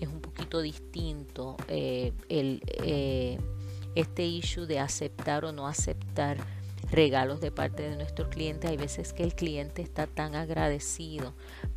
[0.00, 3.38] es un poquito distinto eh, el, eh,
[3.94, 6.38] este issue de aceptar o no aceptar
[6.90, 8.70] regalos de parte de nuestros clientes.
[8.70, 11.34] Hay veces que el cliente está tan agradecido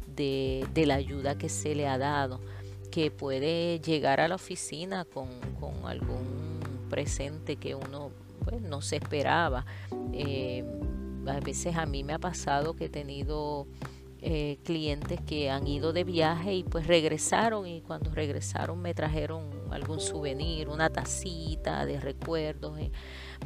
[0.07, 2.39] de, la ayuda que se le ha dado
[2.89, 5.27] que puede llegar a la oficina con,
[5.59, 6.52] con algún
[6.93, 8.11] presente que uno
[8.45, 9.65] pues, no se esperaba.
[10.13, 10.63] Eh,
[11.25, 13.65] a veces a mí me ha pasado que he tenido
[14.21, 19.49] eh, clientes que han ido de viaje y pues regresaron y cuando regresaron me trajeron
[19.71, 22.91] algún souvenir, una tacita de recuerdos, eh,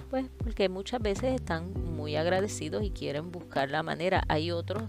[0.10, 4.26] pues porque muchas veces están muy agradecidos y quieren buscar la manera.
[4.28, 4.84] Hay otros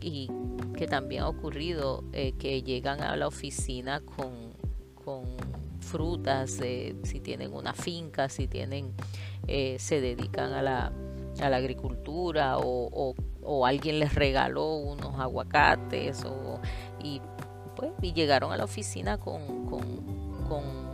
[0.00, 0.28] y
[0.76, 4.32] que también ha ocurrido que llegan a la oficina con,
[5.04, 5.59] con
[5.90, 8.94] frutas, eh, si tienen una finca, si tienen,
[9.48, 10.92] eh, se dedican a la,
[11.40, 13.14] a la agricultura o,
[13.66, 16.60] alguien les regaló unos aguacates o,
[17.02, 17.20] y,
[17.74, 20.20] pues, y llegaron a la oficina con, con,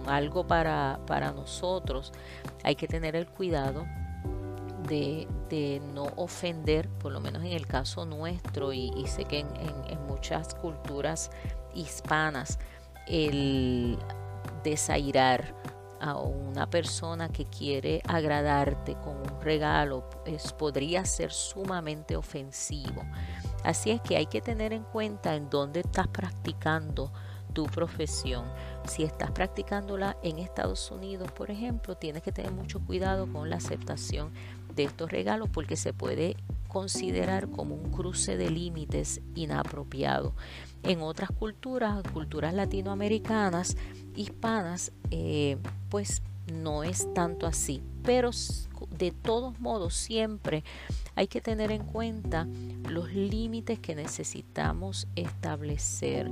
[0.07, 2.13] algo para, para nosotros.
[2.63, 3.85] Hay que tener el cuidado
[4.87, 9.49] de, de, no ofender, por lo menos en el caso nuestro, y, sé que en,
[9.89, 11.31] en, muchas culturas
[11.75, 12.59] hispanas,
[13.09, 13.99] el
[14.63, 15.55] desairar
[16.01, 23.03] a una persona que quiere agradarte con un regalo pues, podría ser sumamente ofensivo.
[23.65, 27.13] Así es que hay que tener en cuenta en dónde estás practicando
[27.53, 28.45] tu profesión.
[28.87, 33.57] Si estás practicándola en Estados Unidos, por ejemplo, tienes que tener mucho cuidado con la
[33.57, 34.31] aceptación
[34.75, 36.37] de estos regalos porque se puede
[36.69, 40.35] considerar como un cruce de límites inapropiado.
[40.83, 43.77] En otras culturas, culturas latinoamericanas,
[44.15, 45.57] hispanas, eh,
[45.91, 47.83] pues no es tanto así.
[48.03, 48.31] Pero
[48.97, 50.65] de todos modos, siempre
[51.15, 52.47] hay que tener en cuenta
[52.89, 56.31] los límites que necesitamos establecer.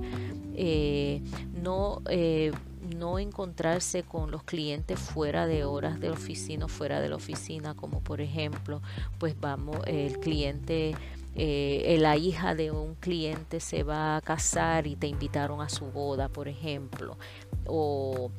[0.54, 1.22] Eh,
[1.62, 2.52] no, eh,
[2.96, 8.00] no encontrarse con los clientes fuera de horas de oficina, fuera de la oficina, como
[8.00, 8.82] por ejemplo,
[9.18, 10.94] pues vamos, el cliente
[11.36, 15.86] eh, la hija de un cliente se va a casar y te invitaron a su
[15.86, 17.18] boda, por ejemplo,
[17.66, 18.30] o,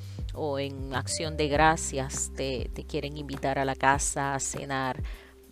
[0.60, 5.04] en acción de gracias te, quieren invitar a la casa a cenar.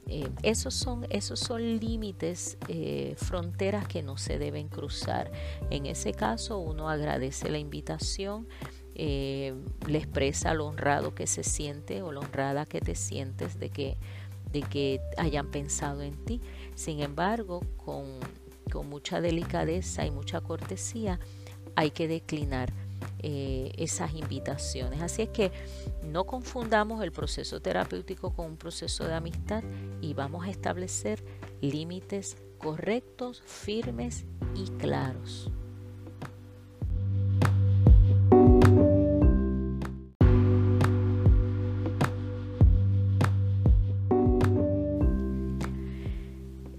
[0.07, 5.31] Eh, esos son, esos son límites, eh, fronteras que no se deben cruzar.
[5.69, 8.47] En ese caso uno agradece la invitación,
[8.95, 13.97] le expresa lo honrado que se siente o lo honrada que te sientes de que,
[14.51, 16.41] de que hayan pensado en ti
[16.75, 18.19] sin embargo, con,
[18.89, 21.19] mucha delicadeza y mucha cortesía,
[21.75, 22.73] hay que declinar
[23.19, 25.03] eh, esas invitaciones.
[25.03, 25.51] Así es que
[26.03, 29.63] no confundamos el proceso terapéutico con un proceso de amistad
[30.01, 31.23] y vamos a establecer
[31.61, 35.51] límites correctos, firmes y claros.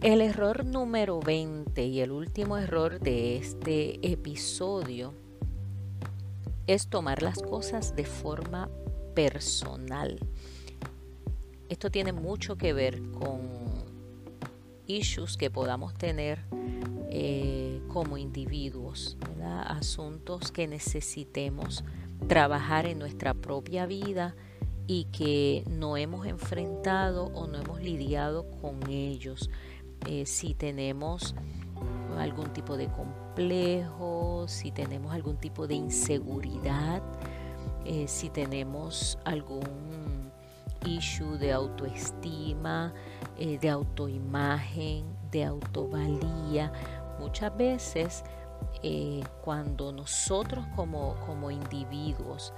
[0.04, 5.14] El error número 20 y el último error de este episodio
[6.66, 8.68] es tomar las cosas de forma
[9.14, 10.20] personal.
[11.70, 13.40] Esto tiene mucho que ver con
[14.86, 16.40] issues que podamos tener
[17.08, 19.16] eh, como individuos,
[19.66, 21.82] asuntos que necesitemos
[22.28, 24.36] trabajar en nuestra propia vida
[24.86, 29.48] y que no hemos enfrentado o no hemos lidiado con ellos
[30.06, 31.34] eh, si tenemos
[32.18, 37.02] algún tipo de complejo, si tenemos algún tipo de inseguridad,
[37.84, 40.30] eh, si tenemos algún
[40.86, 42.92] issue de autoestima,
[43.38, 46.72] eh, de autoimagen, de autovalía.
[47.18, 48.24] Muchas veces
[49.42, 52.52] cuando nosotros como, como individuos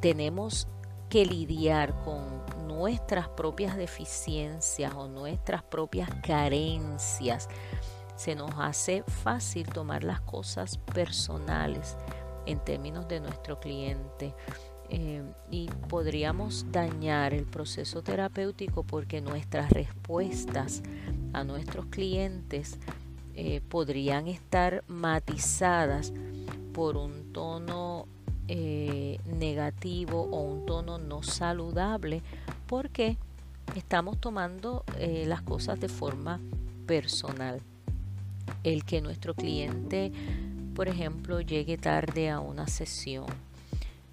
[0.00, 0.66] tenemos
[1.10, 7.48] que lidiar con nuestras propias deficiencias o nuestras propias carencias,
[8.16, 11.96] se nos hace fácil tomar las cosas personales
[12.46, 14.34] en términos de nuestro cliente.
[14.88, 20.82] Eh, y podríamos dañar el proceso terapéutico porque nuestras respuestas
[21.32, 22.78] a nuestros clientes
[23.34, 26.12] eh, podrían estar matizadas
[26.72, 28.08] por un tono
[28.52, 32.20] eh, negativo o un tono no saludable
[32.66, 33.16] porque
[33.76, 36.40] estamos tomando eh, las cosas de forma
[36.84, 37.60] personal.
[38.64, 40.10] El que nuestro cliente,
[40.74, 43.26] por ejemplo, llegue tarde a una sesión,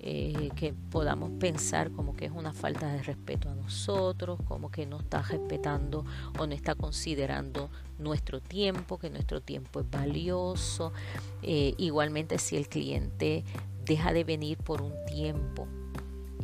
[0.02, 4.86] eh, que podamos pensar como que es una falta de respeto a nosotros, como que
[4.86, 6.06] no está respetando
[6.38, 10.94] o no está considerando nuestro tiempo, que nuestro tiempo es valioso.
[11.42, 13.44] igualmente si el cliente
[13.88, 15.68] deja de venir por un tiempo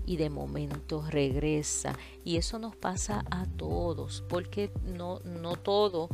[0.05, 1.97] y de momento regresa.
[2.23, 6.09] Y eso nos pasa a todos, porque no, no todo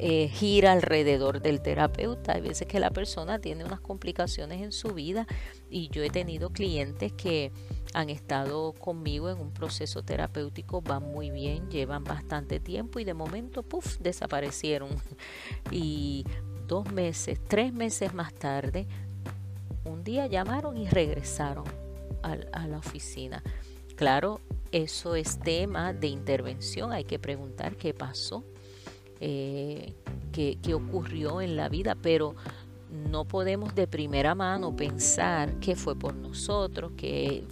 [0.00, 2.34] eh, gira alrededor del terapeuta.
[2.34, 5.26] Hay veces que la persona tiene unas complicaciones en su vida
[5.70, 7.50] y yo he tenido clientes que
[7.94, 13.14] han estado conmigo en un proceso terapéutico, van muy bien, llevan bastante tiempo y de
[13.14, 14.90] momento, puff, desaparecieron.
[15.70, 16.24] Y
[16.68, 18.86] dos meses, tres meses más tarde,
[19.88, 21.64] un día llamaron y regresaron
[22.22, 23.42] a, la oficina.
[23.96, 28.44] Claro, eso es tema de intervención, hay que preguntar qué pasó,
[29.20, 29.94] eh,
[30.32, 32.36] qué, qué ocurrió en la vida, pero
[32.90, 37.44] no podemos de primera mano pensar que fue por nosotros, que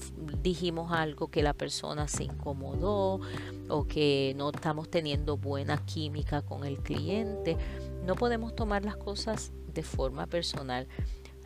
[0.43, 3.21] dijimos algo que la persona se incomodó
[3.69, 7.57] o que no estamos teniendo buena química con el cliente.
[8.05, 10.89] No podemos tomar las cosas de forma personal.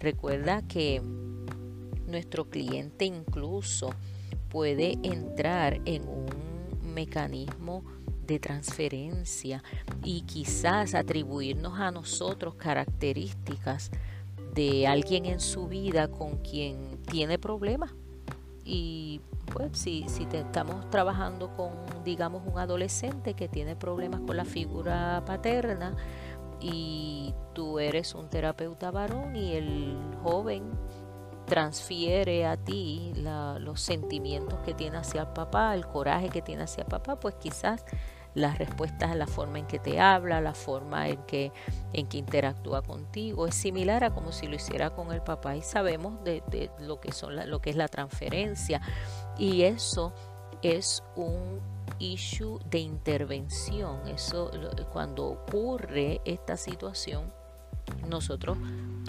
[0.00, 1.02] Recuerda que
[2.06, 3.90] nuestro cliente incluso
[4.48, 6.26] puede entrar en un
[6.94, 7.84] mecanismo
[8.26, 9.62] de transferencia
[10.02, 13.90] y quizás atribuirnos a nosotros características
[14.54, 17.92] de alguien en su vida con quien tiene problemas.
[18.64, 19.20] Y
[19.52, 21.72] pues si, si estamos trabajando con,
[22.04, 25.96] digamos, un adolescente que tiene problemas con la figura paterna,
[26.60, 30.70] y tú eres un terapeuta varón y el joven
[31.46, 36.82] transfiere a ti los sentimientos que tiene hacia el papá, el coraje que tiene hacia
[36.82, 37.84] el papá, pues quizás
[38.34, 41.52] las respuestas la forma en que te habla, la forma en que,
[41.92, 45.62] en que interactúa contigo, es similar a como si lo hiciera con el papá y
[45.62, 48.80] sabemos de, de lo, que son lo que es la transferencia.
[49.36, 50.12] Y eso
[50.62, 51.60] es un
[51.98, 54.06] issue de intervención.
[54.08, 54.50] Eso
[54.92, 57.32] cuando ocurre esta situación,
[58.08, 58.56] nosotros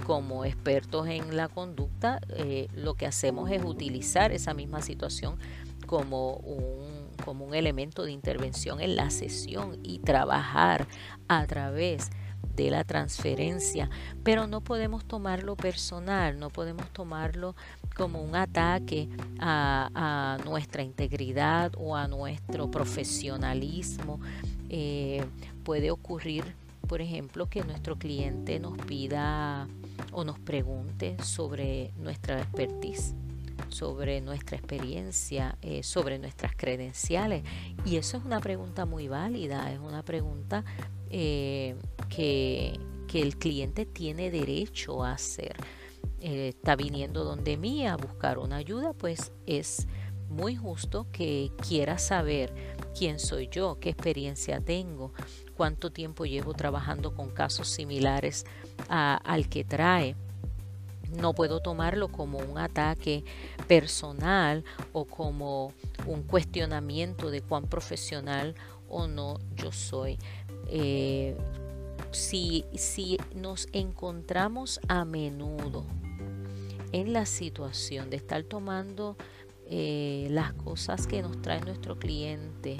[0.06, 5.38] como expertos en la conducta, eh, lo que hacemos es utilizar esa misma situación
[5.86, 10.88] como un, como un elemento de intervención en la sesión y trabajar
[11.28, 12.21] a través de
[12.58, 13.90] la transferencia,
[14.24, 17.56] pero no podemos tomarlo personal, no podemos tomarlo
[17.96, 24.20] como un ataque a, nuestra integridad o a nuestro profesionalismo.
[24.70, 25.24] Eh,
[25.64, 26.44] puede ocurrir,
[26.88, 29.68] por ejemplo, que nuestro cliente nos pida
[30.12, 33.14] o nos pregunte sobre nuestra expertise
[33.70, 37.44] sobre nuestra experiencia, eh, sobre nuestras credenciales.
[37.86, 40.64] Y eso es una pregunta muy válida, es una pregunta
[41.12, 41.76] eh,
[42.10, 45.56] que, que el cliente tiene derecho a hacer.
[46.22, 49.88] Eh, está viniendo donde mí a buscar una ayuda, pues es
[50.30, 52.54] muy justo que quiera saber
[52.98, 55.14] quién soy yo, qué experiencia tengo,
[55.58, 58.46] cuánto tiempo llevo trabajando con casos similares
[58.88, 60.16] al que trae.
[61.12, 63.26] No puedo tomarlo como un ataque
[63.68, 65.74] personal o como
[66.06, 68.56] un cuestionamiento de cuán profesional
[68.88, 70.18] o no yo soy.
[70.74, 71.36] Eh,
[72.12, 75.86] si, si nos encontramos a menudo
[76.94, 79.18] en la situación de estar tomando
[79.68, 82.78] eh, las cosas que nos trae nuestro cliente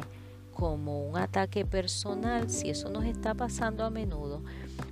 [0.54, 4.42] como un ataque personal, si eso nos está pasando a menudo,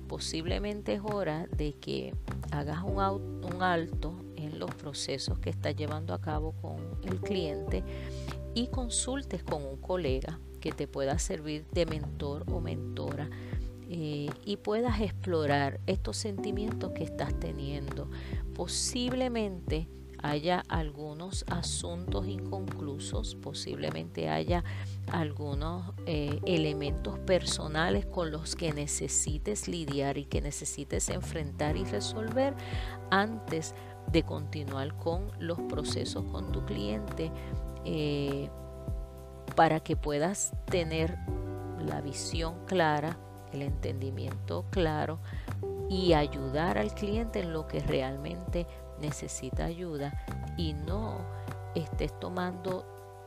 [0.06, 2.14] posiblemente es hora de que
[2.50, 7.82] hagas un, un alto en los procesos que estás llevando a cabo con el cliente
[8.54, 13.28] y consultes con un colega que te pueda servir de mentor o mentora.
[13.92, 18.08] Eh, y puedas explorar estos sentimientos que estás teniendo.
[18.54, 19.88] Posiblemente
[20.22, 24.64] haya algunos asuntos inconclusos, posiblemente haya
[25.10, 32.54] algunos eh, elementos personales con los que necesites lidiar y que necesites enfrentar y resolver
[33.10, 33.74] antes
[34.12, 37.30] de continuar con los procesos con tu cliente
[37.84, 38.50] eh,
[39.50, 41.18] para que puedas tener
[41.78, 43.18] la visión clara,
[43.52, 45.18] el entendimiento claro
[45.88, 48.66] y ayudar al cliente en lo que realmente
[49.00, 50.24] necesita ayuda
[50.56, 51.18] y no
[51.74, 52.86] estés tomando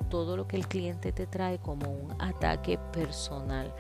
[0.10, 3.74] todo lo que el cliente te trae como un ataque personal.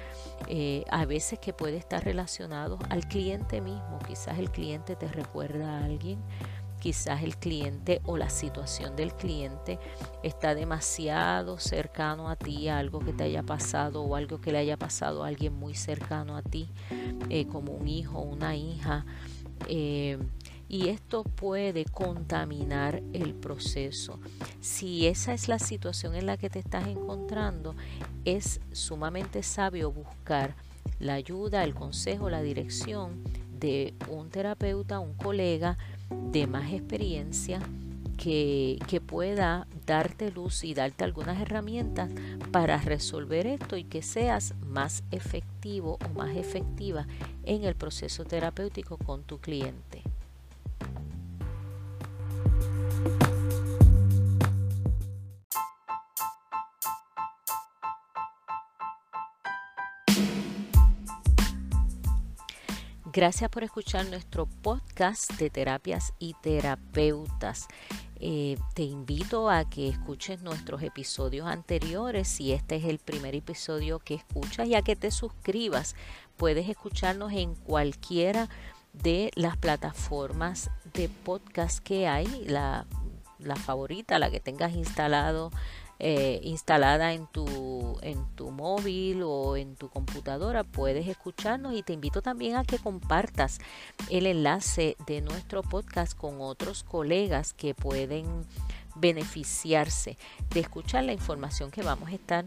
[0.47, 3.99] Eh, a veces que puede estar relacionado al cliente mismo.
[4.07, 6.19] Quizás el cliente te recuerda a alguien,
[6.83, 9.79] quizás el cliente o la situación del cliente
[10.21, 14.75] está demasiado cercano a ti, algo que te haya pasado o algo que le haya
[14.75, 16.67] pasado a alguien muy cercano a ti,
[17.29, 19.05] eh, como un hijo, una hija.
[19.69, 20.17] Eh,
[20.67, 24.19] y esto puede contaminar el proceso.
[24.59, 27.75] Si esa es la situación en la que te estás encontrando,
[28.25, 30.57] es sumamente sabio buscar
[30.99, 33.23] la ayuda, el consejo, la dirección
[33.57, 35.77] de un terapeuta, un colega
[36.31, 37.59] de más experiencia
[38.17, 42.11] que, que, pueda darte luz y darte algunas herramientas
[42.51, 47.07] para resolver esto y que seas más efectivo o más efectiva
[47.43, 50.03] en el proceso terapéutico con tu cliente.
[63.13, 67.67] Gracias por escuchar nuestro podcast de terapias y terapeutas.
[68.19, 73.99] Eh, te invito a que escuches nuestros episodios anteriores si este es el primer episodio
[73.99, 75.95] que escuchas y a que te suscribas.
[76.37, 78.49] Puedes escucharnos en cualquiera
[78.93, 82.87] de las plataformas de podcast que hay, la,
[83.37, 85.51] la favorita, la que tengas instalado
[85.99, 91.93] eh, instalada en tu, en tu móvil o en tu computadora, puedes escucharnos y te
[91.93, 93.59] invito también a que compartas
[94.09, 98.45] el enlace de nuestro podcast con otros colegas que pueden
[98.95, 100.17] beneficiarse
[100.49, 102.45] de escuchar la información que vamos a estar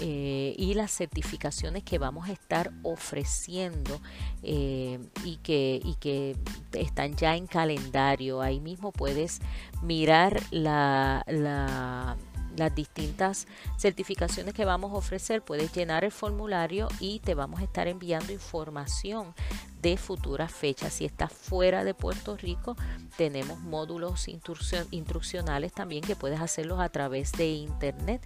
[0.00, 4.00] eh, y las certificaciones que vamos a estar ofreciendo
[4.42, 6.36] eh, y, que, y que
[6.72, 8.40] están ya en calendario.
[8.40, 9.40] Ahí mismo puedes
[9.82, 12.16] mirar la, la
[12.58, 13.46] las distintas
[13.76, 18.32] certificaciones que vamos a ofrecer, puedes llenar el formulario y te vamos a estar enviando
[18.32, 19.34] información
[19.82, 20.94] de futuras fechas.
[20.94, 22.76] Si estás fuera de Puerto Rico,
[23.16, 28.22] tenemos módulos instruccionales también que puedes hacerlos a través de internet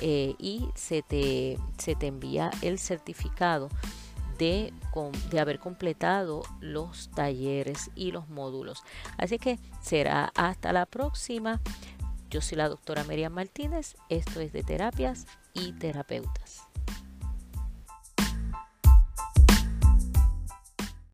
[0.00, 3.68] eh, y se te, se te envía el certificado.
[4.38, 4.70] De,
[5.30, 8.82] de, haber completado los talleres y los módulos.
[9.16, 11.62] Así que será hasta la próxima.
[12.30, 16.65] Yo soy la doctora Miriam Martínez, esto es de terapias y terapeutas.